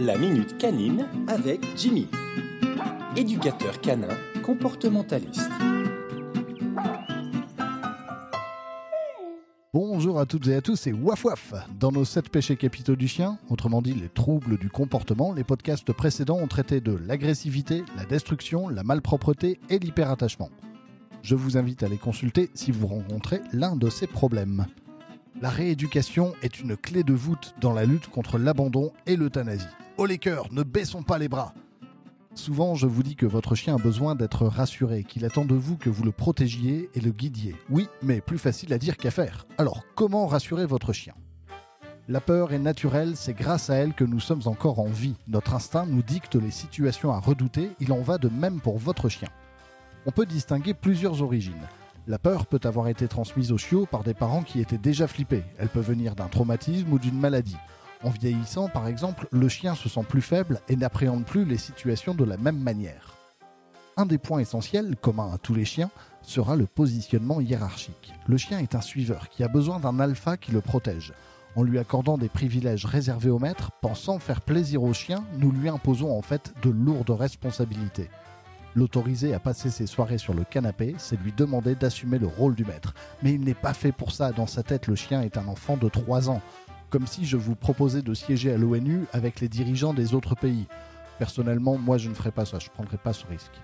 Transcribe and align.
La 0.00 0.16
Minute 0.16 0.56
Canine 0.58 1.08
avec 1.26 1.60
Jimmy, 1.76 2.06
éducateur 3.16 3.80
canin 3.80 4.06
comportementaliste. 4.44 5.50
Bonjour 9.74 10.20
à 10.20 10.26
toutes 10.26 10.46
et 10.46 10.54
à 10.54 10.60
tous, 10.60 10.76
c'est 10.76 10.92
Waf 10.92 11.24
Waf. 11.24 11.52
Dans 11.80 11.90
nos 11.90 12.04
7 12.04 12.28
péchés 12.28 12.54
capitaux 12.54 12.94
du 12.94 13.08
chien, 13.08 13.38
autrement 13.50 13.82
dit 13.82 13.92
les 13.92 14.08
troubles 14.08 14.56
du 14.56 14.70
comportement, 14.70 15.32
les 15.32 15.42
podcasts 15.42 15.92
précédents 15.92 16.38
ont 16.38 16.46
traité 16.46 16.80
de 16.80 16.92
l'agressivité, 16.92 17.82
la 17.96 18.04
destruction, 18.04 18.68
la 18.68 18.84
malpropreté 18.84 19.58
et 19.68 19.80
l'hyperattachement. 19.80 20.50
Je 21.22 21.34
vous 21.34 21.56
invite 21.56 21.82
à 21.82 21.88
les 21.88 21.98
consulter 21.98 22.50
si 22.54 22.70
vous 22.70 22.86
rencontrez 22.86 23.40
l'un 23.52 23.74
de 23.74 23.90
ces 23.90 24.06
problèmes. 24.06 24.66
La 25.42 25.50
rééducation 25.50 26.34
est 26.42 26.60
une 26.60 26.76
clé 26.76 27.02
de 27.02 27.14
voûte 27.14 27.56
dans 27.60 27.72
la 27.72 27.84
lutte 27.84 28.06
contre 28.06 28.38
l'abandon 28.38 28.92
et 29.04 29.16
l'euthanasie. 29.16 29.66
Oh 30.00 30.06
les 30.06 30.18
cœurs, 30.18 30.46
ne 30.52 30.62
baissons 30.62 31.02
pas 31.02 31.18
les 31.18 31.28
bras 31.28 31.52
Souvent, 32.32 32.76
je 32.76 32.86
vous 32.86 33.02
dis 33.02 33.16
que 33.16 33.26
votre 33.26 33.56
chien 33.56 33.74
a 33.74 33.82
besoin 33.82 34.14
d'être 34.14 34.46
rassuré, 34.46 35.02
qu'il 35.02 35.24
attend 35.24 35.44
de 35.44 35.56
vous 35.56 35.76
que 35.76 35.90
vous 35.90 36.04
le 36.04 36.12
protégiez 36.12 36.88
et 36.94 37.00
le 37.00 37.10
guidiez. 37.10 37.56
Oui, 37.68 37.88
mais 38.00 38.20
plus 38.20 38.38
facile 38.38 38.72
à 38.72 38.78
dire 38.78 38.96
qu'à 38.96 39.10
faire. 39.10 39.48
Alors, 39.58 39.82
comment 39.96 40.28
rassurer 40.28 40.66
votre 40.66 40.92
chien? 40.92 41.14
La 42.06 42.20
peur 42.20 42.52
est 42.52 42.60
naturelle, 42.60 43.16
c'est 43.16 43.34
grâce 43.34 43.70
à 43.70 43.74
elle 43.74 43.92
que 43.92 44.04
nous 44.04 44.20
sommes 44.20 44.42
encore 44.44 44.78
en 44.78 44.86
vie. 44.86 45.16
Notre 45.26 45.54
instinct 45.54 45.86
nous 45.86 46.02
dicte 46.02 46.36
les 46.36 46.52
situations 46.52 47.10
à 47.10 47.18
redouter, 47.18 47.70
il 47.80 47.92
en 47.92 48.00
va 48.00 48.18
de 48.18 48.28
même 48.28 48.60
pour 48.60 48.78
votre 48.78 49.08
chien. 49.08 49.28
On 50.06 50.12
peut 50.12 50.26
distinguer 50.26 50.74
plusieurs 50.74 51.22
origines. 51.22 51.66
La 52.06 52.20
peur 52.20 52.46
peut 52.46 52.60
avoir 52.62 52.86
été 52.86 53.08
transmise 53.08 53.50
au 53.50 53.58
chiot 53.58 53.84
par 53.90 54.04
des 54.04 54.14
parents 54.14 54.44
qui 54.44 54.60
étaient 54.60 54.78
déjà 54.78 55.08
flippés. 55.08 55.42
Elle 55.58 55.68
peut 55.68 55.80
venir 55.80 56.14
d'un 56.14 56.28
traumatisme 56.28 56.92
ou 56.92 57.00
d'une 57.00 57.18
maladie. 57.18 57.56
En 58.04 58.10
vieillissant, 58.10 58.68
par 58.68 58.86
exemple, 58.86 59.26
le 59.32 59.48
chien 59.48 59.74
se 59.74 59.88
sent 59.88 60.04
plus 60.08 60.22
faible 60.22 60.60
et 60.68 60.76
n'appréhende 60.76 61.24
plus 61.24 61.44
les 61.44 61.58
situations 61.58 62.14
de 62.14 62.24
la 62.24 62.36
même 62.36 62.58
manière. 62.58 63.14
Un 63.96 64.06
des 64.06 64.18
points 64.18 64.38
essentiels, 64.38 64.94
communs 65.00 65.32
à 65.32 65.38
tous 65.38 65.54
les 65.54 65.64
chiens, 65.64 65.90
sera 66.22 66.54
le 66.54 66.66
positionnement 66.66 67.40
hiérarchique. 67.40 68.12
Le 68.28 68.36
chien 68.36 68.60
est 68.60 68.76
un 68.76 68.80
suiveur 68.80 69.28
qui 69.28 69.42
a 69.42 69.48
besoin 69.48 69.80
d'un 69.80 69.98
alpha 69.98 70.36
qui 70.36 70.52
le 70.52 70.60
protège. 70.60 71.12
En 71.56 71.64
lui 71.64 71.80
accordant 71.80 72.18
des 72.18 72.28
privilèges 72.28 72.84
réservés 72.84 73.30
au 73.30 73.40
maître, 73.40 73.72
pensant 73.80 74.20
faire 74.20 74.42
plaisir 74.42 74.84
au 74.84 74.92
chien, 74.92 75.24
nous 75.38 75.50
lui 75.50 75.68
imposons 75.68 76.16
en 76.16 76.22
fait 76.22 76.54
de 76.62 76.70
lourdes 76.70 77.10
responsabilités. 77.10 78.08
L'autoriser 78.76 79.34
à 79.34 79.40
passer 79.40 79.70
ses 79.70 79.86
soirées 79.86 80.18
sur 80.18 80.34
le 80.34 80.44
canapé, 80.44 80.94
c'est 80.98 81.20
lui 81.20 81.32
demander 81.32 81.74
d'assumer 81.74 82.20
le 82.20 82.28
rôle 82.28 82.54
du 82.54 82.64
maître. 82.64 82.94
Mais 83.24 83.32
il 83.32 83.40
n'est 83.40 83.54
pas 83.54 83.74
fait 83.74 83.90
pour 83.90 84.12
ça, 84.12 84.30
dans 84.30 84.46
sa 84.46 84.62
tête 84.62 84.86
le 84.86 84.94
chien 84.94 85.22
est 85.22 85.36
un 85.36 85.48
enfant 85.48 85.76
de 85.76 85.88
3 85.88 86.30
ans 86.30 86.40
comme 86.90 87.06
si 87.06 87.24
je 87.24 87.36
vous 87.36 87.54
proposais 87.54 88.02
de 88.02 88.14
siéger 88.14 88.52
à 88.52 88.56
l'ONU 88.56 89.04
avec 89.12 89.40
les 89.40 89.48
dirigeants 89.48 89.94
des 89.94 90.14
autres 90.14 90.34
pays. 90.34 90.66
Personnellement, 91.18 91.78
moi 91.78 91.98
je 91.98 92.08
ne 92.08 92.14
ferai 92.14 92.30
pas 92.30 92.44
ça, 92.44 92.58
je 92.58 92.66
ne 92.66 92.72
prendrai 92.72 92.96
pas 92.96 93.12
ce 93.12 93.26
risque. 93.26 93.60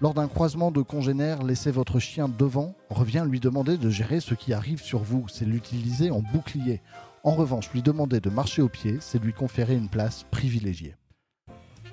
Lors 0.00 0.12
d'un 0.12 0.28
croisement 0.28 0.70
de 0.70 0.82
congénères, 0.82 1.42
laissez 1.42 1.70
votre 1.70 1.98
chien 1.98 2.28
devant, 2.28 2.74
revient 2.90 3.24
lui 3.26 3.40
demander 3.40 3.78
de 3.78 3.88
gérer 3.88 4.20
ce 4.20 4.34
qui 4.34 4.52
arrive 4.52 4.82
sur 4.82 4.98
vous, 4.98 5.26
c'est 5.28 5.46
l'utiliser 5.46 6.10
en 6.10 6.20
bouclier. 6.20 6.82
En 7.24 7.32
revanche, 7.34 7.70
lui 7.72 7.82
demander 7.82 8.20
de 8.20 8.28
marcher 8.28 8.60
au 8.60 8.68
pied, 8.68 8.98
c'est 9.00 9.22
lui 9.22 9.32
conférer 9.32 9.74
une 9.74 9.88
place 9.88 10.24
privilégiée. 10.30 10.96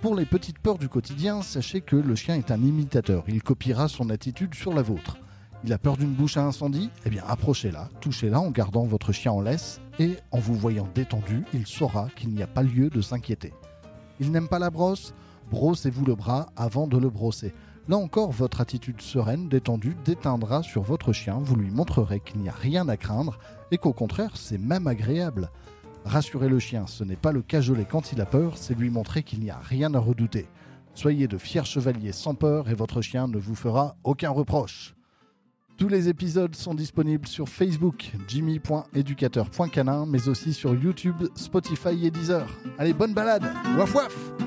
Pour 0.01 0.15
les 0.15 0.25
petites 0.25 0.59
peurs 0.59 0.77
du 0.77 0.89
quotidien, 0.89 1.41
sachez 1.41 1.79
que 1.79 1.95
le 1.95 2.15
chien 2.15 2.35
est 2.35 2.51
un 2.51 2.61
imitateur, 2.61 3.23
il 3.29 3.41
copiera 3.41 3.87
son 3.87 4.09
attitude 4.09 4.53
sur 4.53 4.73
la 4.73 4.81
vôtre. 4.81 5.17
Il 5.65 5.71
a 5.71 5.77
peur 5.77 5.95
d'une 5.95 6.13
bouche 6.13 6.35
à 6.35 6.43
incendie? 6.43 6.89
Eh 7.05 7.09
bien 7.09 7.23
approchez-la, 7.25 7.89
touchez-la 8.01 8.39
en 8.41 8.51
gardant 8.51 8.83
votre 8.83 9.13
chien 9.13 9.31
en 9.31 9.39
laisse 9.39 9.79
et 9.97 10.17
en 10.31 10.39
vous 10.39 10.55
voyant 10.55 10.89
détendu, 10.93 11.45
il 11.53 11.65
saura 11.65 12.09
qu'il 12.17 12.31
n'y 12.31 12.43
a 12.43 12.47
pas 12.47 12.63
lieu 12.63 12.89
de 12.89 12.99
s'inquiéter. 12.99 13.53
Il 14.19 14.31
n'aime 14.31 14.49
pas 14.49 14.59
la 14.59 14.69
brosse? 14.69 15.13
Brossez-vous 15.51 16.03
le 16.03 16.15
bras 16.15 16.47
avant 16.57 16.85
de 16.87 16.97
le 16.97 17.09
brosser. 17.09 17.53
Là 17.87 17.97
encore, 17.97 18.31
votre 18.31 18.59
attitude 18.59 19.01
sereine, 19.01 19.47
détendue, 19.47 19.95
déteindra 20.03 20.63
sur 20.63 20.81
votre 20.81 21.13
chien, 21.13 21.39
vous 21.41 21.55
lui 21.55 21.71
montrerez 21.71 22.19
qu'il 22.19 22.41
n'y 22.41 22.49
a 22.49 22.53
rien 22.53 22.89
à 22.89 22.97
craindre 22.97 23.39
et 23.71 23.77
qu'au 23.77 23.93
contraire, 23.93 24.35
c'est 24.35 24.57
même 24.57 24.87
agréable. 24.87 25.49
Rassurez 26.03 26.49
le 26.49 26.59
chien, 26.59 26.87
ce 26.87 27.05
n'est 27.05 27.15
pas 27.15 27.31
le 27.31 27.41
cajoler 27.41 27.85
quand 27.85 28.11
il 28.11 28.19
a 28.19 28.25
peur, 28.25 28.57
c'est 28.57 28.77
lui 28.77 28.89
montrer 28.89 29.23
qu'il 29.23 29.39
n'y 29.39 29.51
a 29.51 29.59
rien 29.59 29.93
à 29.93 29.99
redouter. 29.99 30.47
Soyez 30.93 31.27
de 31.27 31.37
fiers 31.37 31.63
chevaliers 31.63 32.11
sans 32.11 32.35
peur 32.35 32.69
et 32.69 32.75
votre 32.75 33.01
chien 33.01 33.27
ne 33.27 33.37
vous 33.37 33.55
fera 33.55 33.95
aucun 34.03 34.29
reproche. 34.29 34.95
Tous 35.83 35.89
les 35.89 36.07
épisodes 36.07 36.55
sont 36.55 36.73
disponibles 36.73 37.27
sur 37.27 37.49
Facebook, 37.49 38.13
jimmy.éducateur.canin, 38.25 40.05
mais 40.05 40.29
aussi 40.29 40.53
sur 40.53 40.73
YouTube, 40.73 41.25
Spotify 41.35 42.05
et 42.05 42.09
Deezer. 42.09 42.47
Allez, 42.77 42.93
bonne 42.93 43.13
balade 43.13 43.43
Waf 43.77 43.93
waf 43.93 44.42